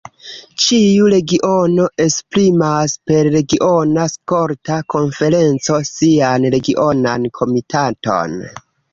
Ĉiu 0.61 1.09
regiono 1.13 1.83
esprimas 2.05 2.95
per 3.11 3.27
regiona 3.35 4.05
skolta 4.13 4.77
konferenco 4.93 5.77
sian 5.89 6.47
regionan 6.55 7.29
komitaton. 7.41 8.35